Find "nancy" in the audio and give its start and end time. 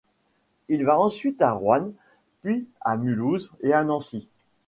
3.83-4.27